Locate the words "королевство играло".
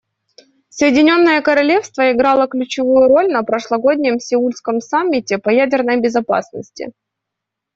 1.43-2.47